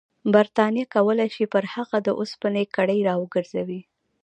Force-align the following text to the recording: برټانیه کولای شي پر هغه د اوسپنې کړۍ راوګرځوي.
برټانیه 0.33 0.85
کولای 0.95 1.29
شي 1.35 1.45
پر 1.53 1.63
هغه 1.73 1.97
د 2.03 2.07
اوسپنې 2.19 2.63
کړۍ 2.75 2.99
راوګرځوي. 3.09 3.81